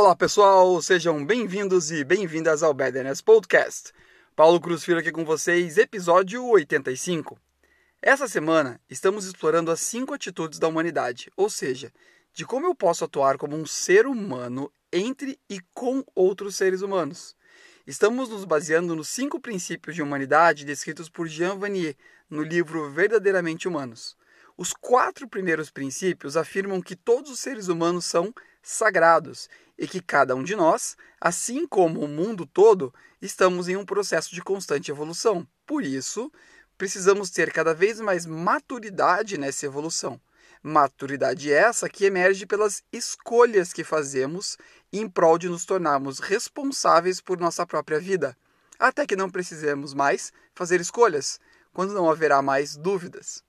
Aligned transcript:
Olá 0.00 0.14
pessoal, 0.14 0.80
sejam 0.80 1.26
bem-vindos 1.26 1.90
e 1.90 2.04
bem-vindas 2.04 2.62
ao 2.62 2.72
Badness 2.72 3.20
Podcast. 3.20 3.92
Paulo 4.36 4.60
Cruz 4.60 4.84
Filho 4.84 5.00
aqui 5.00 5.10
com 5.10 5.24
vocês, 5.24 5.76
episódio 5.76 6.46
85. 6.46 7.36
Essa 8.00 8.28
semana 8.28 8.80
estamos 8.88 9.26
explorando 9.26 9.72
as 9.72 9.80
cinco 9.80 10.14
atitudes 10.14 10.60
da 10.60 10.68
humanidade, 10.68 11.32
ou 11.36 11.50
seja, 11.50 11.92
de 12.32 12.46
como 12.46 12.66
eu 12.66 12.76
posso 12.76 13.04
atuar 13.04 13.36
como 13.38 13.56
um 13.56 13.66
ser 13.66 14.06
humano 14.06 14.70
entre 14.92 15.36
e 15.50 15.58
com 15.74 16.04
outros 16.14 16.54
seres 16.54 16.80
humanos. 16.80 17.34
Estamos 17.84 18.28
nos 18.28 18.44
baseando 18.44 18.94
nos 18.94 19.08
cinco 19.08 19.40
princípios 19.40 19.96
de 19.96 20.02
humanidade 20.02 20.64
descritos 20.64 21.08
por 21.08 21.26
Jean 21.26 21.58
Vanier 21.58 21.96
no 22.30 22.44
livro 22.44 22.88
Verdadeiramente 22.88 23.66
Humanos. 23.66 24.16
Os 24.56 24.72
quatro 24.72 25.28
primeiros 25.28 25.72
princípios 25.72 26.36
afirmam 26.36 26.80
que 26.80 26.94
todos 26.94 27.32
os 27.32 27.40
seres 27.40 27.66
humanos 27.66 28.04
são 28.04 28.32
sagrados 28.68 29.48
e 29.78 29.88
que 29.88 30.02
cada 30.02 30.36
um 30.36 30.42
de 30.42 30.54
nós, 30.54 30.94
assim 31.18 31.66
como 31.66 32.00
o 32.00 32.08
mundo 32.08 32.44
todo, 32.44 32.92
estamos 33.22 33.66
em 33.66 33.76
um 33.76 33.84
processo 33.84 34.34
de 34.34 34.42
constante 34.42 34.90
evolução. 34.90 35.48
Por 35.66 35.82
isso, 35.82 36.30
precisamos 36.76 37.30
ter 37.30 37.50
cada 37.50 37.72
vez 37.72 37.98
mais 37.98 38.26
maturidade 38.26 39.38
nessa 39.38 39.64
evolução. 39.64 40.20
Maturidade 40.62 41.50
essa 41.50 41.88
que 41.88 42.04
emerge 42.04 42.44
pelas 42.44 42.82
escolhas 42.92 43.72
que 43.72 43.82
fazemos 43.82 44.58
em 44.92 45.08
prol 45.08 45.38
de 45.38 45.48
nos 45.48 45.64
tornarmos 45.64 46.18
responsáveis 46.18 47.22
por 47.22 47.38
nossa 47.38 47.66
própria 47.66 47.98
vida, 47.98 48.36
até 48.78 49.06
que 49.06 49.16
não 49.16 49.30
precisemos 49.30 49.94
mais 49.94 50.30
fazer 50.54 50.78
escolhas, 50.78 51.40
quando 51.72 51.94
não 51.94 52.10
haverá 52.10 52.42
mais 52.42 52.76
dúvidas. 52.76 53.42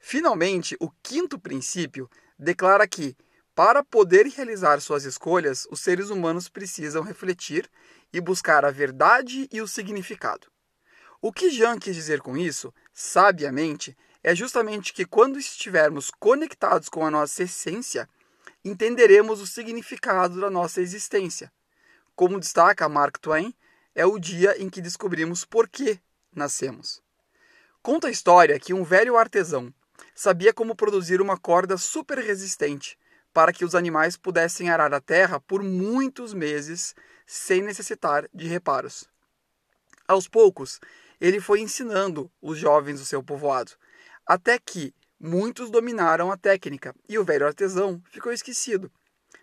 Finalmente, 0.00 0.76
o 0.80 0.90
quinto 1.02 1.38
princípio 1.38 2.10
declara 2.36 2.88
que 2.88 3.16
para 3.56 3.82
poder 3.82 4.26
realizar 4.26 4.78
suas 4.82 5.06
escolhas, 5.06 5.66
os 5.70 5.80
seres 5.80 6.10
humanos 6.10 6.46
precisam 6.46 7.02
refletir 7.02 7.66
e 8.12 8.20
buscar 8.20 8.66
a 8.66 8.70
verdade 8.70 9.48
e 9.50 9.62
o 9.62 9.66
significado. 9.66 10.46
O 11.22 11.32
que 11.32 11.48
Jean 11.48 11.78
quis 11.78 11.96
dizer 11.96 12.20
com 12.20 12.36
isso, 12.36 12.72
sabiamente, 12.92 13.96
é 14.22 14.34
justamente 14.34 14.92
que 14.92 15.06
quando 15.06 15.38
estivermos 15.38 16.10
conectados 16.20 16.90
com 16.90 17.06
a 17.06 17.10
nossa 17.10 17.44
essência, 17.44 18.06
entenderemos 18.62 19.40
o 19.40 19.46
significado 19.46 20.38
da 20.38 20.50
nossa 20.50 20.82
existência. 20.82 21.50
Como 22.14 22.38
destaca 22.38 22.86
Mark 22.90 23.16
Twain, 23.18 23.54
é 23.94 24.04
o 24.04 24.18
dia 24.18 24.62
em 24.62 24.68
que 24.68 24.82
descobrimos 24.82 25.46
por 25.46 25.66
que 25.66 25.98
nascemos. 26.30 27.00
Conta 27.82 28.08
a 28.08 28.10
história 28.10 28.60
que 28.60 28.74
um 28.74 28.84
velho 28.84 29.16
artesão 29.16 29.72
sabia 30.14 30.52
como 30.52 30.76
produzir 30.76 31.22
uma 31.22 31.38
corda 31.38 31.78
super 31.78 32.18
resistente 32.18 32.98
para 33.36 33.52
que 33.52 33.66
os 33.66 33.74
animais 33.74 34.16
pudessem 34.16 34.70
arar 34.70 34.94
a 34.94 35.00
terra 35.00 35.38
por 35.38 35.62
muitos 35.62 36.32
meses 36.32 36.94
sem 37.26 37.60
necessitar 37.60 38.26
de 38.32 38.48
reparos. 38.48 39.10
Aos 40.08 40.26
poucos, 40.26 40.80
ele 41.20 41.38
foi 41.38 41.60
ensinando 41.60 42.32
os 42.40 42.56
jovens 42.56 42.98
do 42.98 43.04
seu 43.04 43.22
povoado, 43.22 43.72
até 44.26 44.58
que 44.58 44.94
muitos 45.20 45.68
dominaram 45.68 46.32
a 46.32 46.38
técnica 46.38 46.94
e 47.06 47.18
o 47.18 47.24
velho 47.24 47.46
artesão 47.46 48.02
ficou 48.10 48.32
esquecido. 48.32 48.90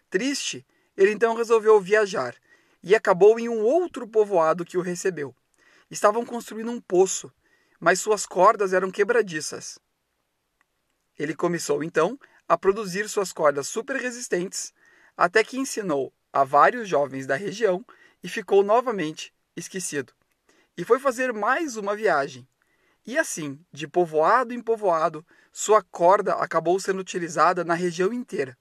Triste, 0.10 0.66
ele 0.98 1.12
então 1.12 1.36
resolveu 1.36 1.80
viajar 1.80 2.34
e 2.82 2.96
acabou 2.96 3.40
em 3.40 3.48
um 3.48 3.62
outro 3.62 4.08
povoado 4.08 4.66
que 4.66 4.76
o 4.76 4.82
recebeu. 4.82 5.36
Estavam 5.92 6.26
construindo 6.26 6.72
um 6.72 6.82
poço, 6.82 7.32
mas 7.80 8.00
suas 8.00 8.26
cordas 8.26 8.74
eram 8.74 8.90
quebradiças. 8.90 9.78
Ele 11.16 11.36
começou 11.36 11.84
então 11.84 12.18
a 12.54 12.58
produzir 12.58 13.10
suas 13.10 13.34
cordas 13.34 13.68
super 13.68 13.96
resistentes, 13.96 14.72
até 15.18 15.44
que 15.44 15.58
ensinou 15.58 16.14
a 16.32 16.44
vários 16.44 16.88
jovens 16.88 17.26
da 17.26 17.36
região 17.36 17.84
e 18.24 18.30
ficou 18.30 18.64
novamente 18.64 19.34
esquecido. 19.56 20.14
E 20.78 20.86
foi 20.86 21.00
fazer 21.00 21.34
mais 21.34 21.78
uma 21.78 21.96
viagem. 21.96 22.48
E 23.08 23.18
assim, 23.18 23.60
de 23.72 23.88
povoado 23.88 24.54
em 24.54 24.62
povoado, 24.62 25.26
sua 25.52 25.82
corda 25.82 26.36
acabou 26.36 26.80
sendo 26.80 27.00
utilizada 27.00 27.64
na 27.64 27.74
região 27.74 28.14
inteira. 28.14 28.56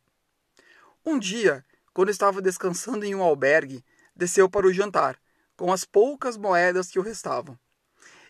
Um 1.04 1.18
dia, 1.18 1.62
quando 1.92 2.10
estava 2.10 2.40
descansando 2.40 3.04
em 3.04 3.14
um 3.14 3.22
albergue, 3.22 3.84
desceu 4.16 4.48
para 4.48 4.66
o 4.66 4.72
jantar, 4.72 5.18
com 5.54 5.70
as 5.70 5.84
poucas 5.84 6.38
moedas 6.38 6.90
que 6.90 6.98
o 6.98 7.02
restavam. 7.02 7.58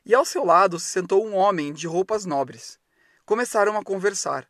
E 0.04 0.12
ao 0.12 0.25
seu 0.25 0.44
lado 0.44 0.81
se 0.81 0.86
sentou 0.86 1.25
um 1.25 1.36
homem 1.36 1.72
de 1.72 1.86
roupas 1.86 2.25
nobres. 2.25 2.81
Começaram 3.25 3.78
a 3.78 3.84
conversar. 3.84 4.48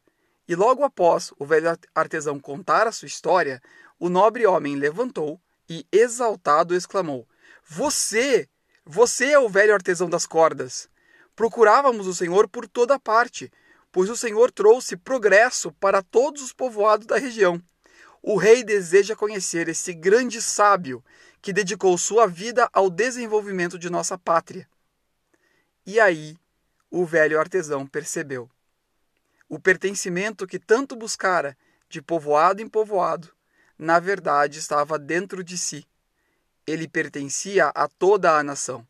E 0.48 0.54
logo 0.54 0.82
após 0.82 1.32
o 1.38 1.46
velho 1.46 1.78
artesão 1.94 2.38
contar 2.40 2.86
a 2.86 2.92
sua 2.92 3.06
história, 3.06 3.62
o 3.98 4.08
nobre 4.08 4.46
homem 4.46 4.76
levantou 4.76 5.40
e, 5.68 5.86
exaltado, 5.92 6.74
exclamou: 6.74 7.26
Você! 7.64 8.48
Você 8.84 9.26
é 9.26 9.38
o 9.38 9.48
velho 9.48 9.72
artesão 9.72 10.10
das 10.10 10.26
cordas! 10.26 10.88
Procurávamos 11.36 12.06
o 12.06 12.14
Senhor 12.14 12.48
por 12.48 12.68
toda 12.68 12.98
parte, 12.98 13.50
pois 13.90 14.10
o 14.10 14.16
Senhor 14.16 14.50
trouxe 14.50 14.96
progresso 14.96 15.72
para 15.72 16.02
todos 16.02 16.42
os 16.42 16.52
povoados 16.52 17.06
da 17.06 17.16
região. 17.16 17.62
O 18.20 18.36
rei 18.36 18.62
deseja 18.62 19.16
conhecer 19.16 19.68
esse 19.68 19.92
grande 19.94 20.42
sábio 20.42 21.02
que 21.40 21.52
dedicou 21.52 21.96
sua 21.96 22.26
vida 22.26 22.68
ao 22.72 22.88
desenvolvimento 22.88 23.78
de 23.78 23.90
nossa 23.90 24.16
pátria. 24.18 24.68
E 25.84 25.98
aí 25.98 26.36
o 26.90 27.04
velho 27.04 27.38
artesão 27.38 27.86
percebeu 27.86 28.48
o 29.52 29.60
pertencimento 29.60 30.46
que 30.46 30.58
tanto 30.58 30.96
buscara 30.96 31.54
de 31.86 32.00
povoado 32.00 32.62
em 32.62 32.66
povoado, 32.66 33.30
na 33.78 34.00
verdade 34.00 34.58
estava 34.58 34.98
dentro 34.98 35.44
de 35.44 35.58
si. 35.58 35.86
Ele 36.66 36.88
pertencia 36.88 37.66
a 37.74 37.86
toda 37.86 38.34
a 38.34 38.42
nação. 38.42 38.88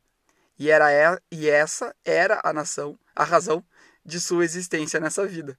E, 0.56 0.70
era, 0.70 1.20
e 1.32 1.48
essa 1.48 1.92
era 2.04 2.40
a 2.44 2.52
nação, 2.52 2.96
a 3.12 3.24
razão 3.24 3.64
de 4.06 4.20
sua 4.20 4.44
existência 4.44 5.00
nessa 5.00 5.26
vida. 5.26 5.58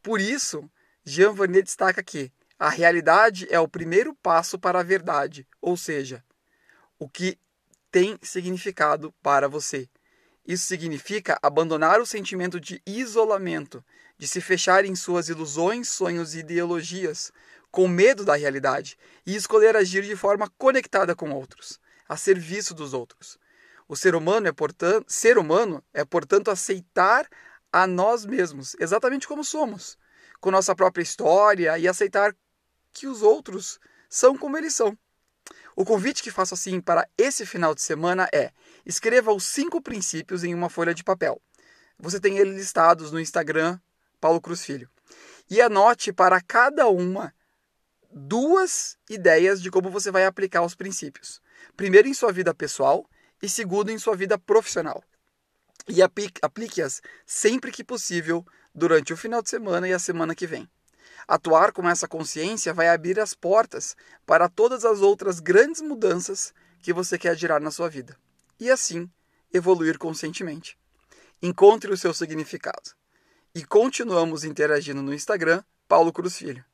Por 0.00 0.20
isso, 0.20 0.70
Jean 1.04 1.32
Vanier 1.32 1.64
destaca 1.64 2.00
que 2.00 2.30
a 2.56 2.68
realidade 2.68 3.48
é 3.50 3.58
o 3.58 3.66
primeiro 3.66 4.14
passo 4.14 4.60
para 4.60 4.78
a 4.78 4.84
verdade, 4.84 5.44
ou 5.60 5.76
seja, 5.76 6.24
o 7.00 7.08
que 7.08 7.36
tem 7.90 8.16
significado 8.22 9.12
para 9.20 9.48
você. 9.48 9.88
Isso 10.48 10.64
significa 10.64 11.38
abandonar 11.42 12.00
o 12.00 12.06
sentimento 12.06 12.58
de 12.58 12.80
isolamento, 12.86 13.84
de 14.16 14.26
se 14.26 14.40
fechar 14.40 14.82
em 14.86 14.96
suas 14.96 15.28
ilusões, 15.28 15.90
sonhos 15.90 16.34
e 16.34 16.38
ideologias, 16.38 17.30
com 17.70 17.86
medo 17.86 18.24
da 18.24 18.34
realidade, 18.34 18.96
e 19.26 19.36
escolher 19.36 19.76
agir 19.76 20.04
de 20.04 20.16
forma 20.16 20.50
conectada 20.56 21.14
com 21.14 21.30
outros, 21.32 21.78
a 22.08 22.16
serviço 22.16 22.72
dos 22.72 22.94
outros. 22.94 23.38
O 23.86 23.94
ser 23.94 24.14
humano 24.14 24.48
é, 24.48 24.52
portanto, 24.52 25.04
ser 25.06 25.36
humano 25.36 25.84
é, 25.92 26.02
portanto, 26.02 26.50
aceitar 26.50 27.28
a 27.70 27.86
nós 27.86 28.24
mesmos, 28.24 28.74
exatamente 28.80 29.28
como 29.28 29.44
somos, 29.44 29.98
com 30.40 30.50
nossa 30.50 30.74
própria 30.74 31.02
história 31.02 31.78
e 31.78 31.86
aceitar 31.86 32.34
que 32.94 33.06
os 33.06 33.20
outros 33.20 33.78
são 34.08 34.34
como 34.34 34.56
eles 34.56 34.74
são. 34.74 34.96
O 35.76 35.84
convite 35.84 36.22
que 36.22 36.30
faço 36.30 36.54
assim 36.54 36.80
para 36.80 37.08
esse 37.16 37.46
final 37.46 37.74
de 37.74 37.82
semana 37.82 38.28
é: 38.32 38.52
escreva 38.84 39.32
os 39.32 39.44
cinco 39.44 39.80
princípios 39.80 40.44
em 40.44 40.54
uma 40.54 40.68
folha 40.68 40.94
de 40.94 41.04
papel. 41.04 41.40
Você 41.98 42.20
tem 42.20 42.38
eles 42.38 42.56
listados 42.56 43.12
no 43.12 43.20
Instagram 43.20 43.78
Paulo 44.20 44.40
Cruz 44.40 44.64
Filho. 44.64 44.90
E 45.50 45.60
anote 45.60 46.12
para 46.12 46.40
cada 46.40 46.88
uma 46.88 47.34
duas 48.10 48.96
ideias 49.08 49.62
de 49.62 49.70
como 49.70 49.90
você 49.90 50.10
vai 50.10 50.24
aplicar 50.24 50.62
os 50.62 50.74
princípios. 50.74 51.40
Primeiro 51.76 52.08
em 52.08 52.14
sua 52.14 52.32
vida 52.32 52.54
pessoal 52.54 53.08
e 53.42 53.48
segundo 53.48 53.90
em 53.90 53.98
sua 53.98 54.16
vida 54.16 54.38
profissional. 54.38 55.02
E 55.86 56.02
aplique-as 56.02 57.00
sempre 57.26 57.72
que 57.72 57.82
possível 57.82 58.44
durante 58.74 59.12
o 59.12 59.16
final 59.16 59.42
de 59.42 59.48
semana 59.48 59.88
e 59.88 59.92
a 59.92 59.98
semana 59.98 60.34
que 60.34 60.46
vem. 60.46 60.68
Atuar 61.26 61.72
com 61.72 61.88
essa 61.88 62.06
consciência 62.06 62.72
vai 62.72 62.88
abrir 62.88 63.18
as 63.18 63.34
portas 63.34 63.96
para 64.24 64.48
todas 64.48 64.84
as 64.84 65.00
outras 65.00 65.40
grandes 65.40 65.80
mudanças 65.80 66.54
que 66.80 66.92
você 66.92 67.18
quer 67.18 67.36
gerar 67.36 67.60
na 67.60 67.70
sua 67.70 67.88
vida. 67.88 68.16
E 68.60 68.70
assim, 68.70 69.10
evoluir 69.52 69.98
conscientemente. 69.98 70.78
Encontre 71.42 71.92
o 71.92 71.96
seu 71.96 72.12
significado. 72.12 72.92
E 73.54 73.64
continuamos 73.64 74.44
interagindo 74.44 75.02
no 75.02 75.14
Instagram, 75.14 75.62
Paulo 75.86 76.12
Cruz 76.12 76.36
Filho. 76.36 76.64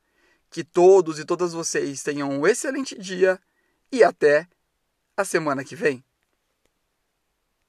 Que 0.49 0.63
todos 0.63 1.19
e 1.19 1.25
todas 1.25 1.53
vocês 1.53 2.03
tenham 2.03 2.29
um 2.29 2.45
excelente 2.45 2.97
dia 2.97 3.39
e 3.91 4.03
até 4.03 4.47
a 5.17 5.23
semana 5.23 5.63
que 5.63 5.75
vem. 5.75 6.03